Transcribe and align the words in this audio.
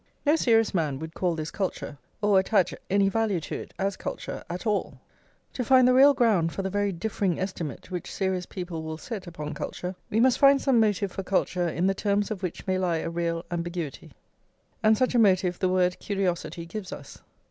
No 0.25 0.35
serious 0.35 0.73
man 0.73 0.97
would 0.97 1.13
call 1.13 1.35
this 1.35 1.51
culture, 1.51 1.99
or 2.23 2.39
attach 2.39 2.73
any 2.89 3.07
value 3.07 3.39
to 3.41 3.53
it, 3.55 3.71
as 3.77 3.95
culture, 3.95 4.43
at 4.49 4.65
all. 4.65 4.97
To 5.53 5.63
find 5.63 5.87
the 5.87 5.93
real 5.93 6.15
ground 6.15 6.51
for 6.53 6.63
the 6.63 6.71
very 6.71 6.91
differing 6.91 7.39
estimate 7.39 7.91
which 7.91 8.11
serious 8.11 8.47
people 8.47 8.81
will 8.81 8.97
set 8.97 9.27
upon 9.27 9.53
culture, 9.53 9.93
we 10.09 10.19
must 10.19 10.39
find 10.39 10.59
some 10.59 10.79
motive 10.79 11.11
for 11.11 11.21
culture 11.21 11.69
in 11.69 11.85
the 11.85 11.93
terms 11.93 12.31
of 12.31 12.41
which 12.41 12.65
may 12.65 12.79
lie 12.79 12.97
a 12.97 13.11
real 13.11 13.45
ambiguity; 13.51 14.13
and 14.81 14.97
such 14.97 15.13
a 15.13 15.19
motive 15.19 15.59
the 15.59 15.69
word 15.69 15.99
curiosity 15.99 16.65
gives 16.65 16.91
us. 16.91 17.21